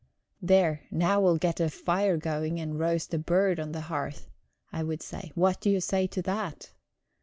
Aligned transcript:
"There, 0.41 0.87
now 0.89 1.21
we'll 1.21 1.37
get 1.37 1.59
a 1.59 1.69
fire 1.69 2.17
going, 2.17 2.59
and 2.59 2.79
roast 2.79 3.13
a 3.13 3.19
bird 3.19 3.59
on 3.59 3.71
the 3.71 3.81
hearth," 3.81 4.31
I 4.73 4.81
would 4.81 5.03
say; 5.03 5.31
"what 5.35 5.61
do 5.61 5.69
you 5.69 5.79
say 5.79 6.07
to 6.07 6.23
that?" 6.23 6.71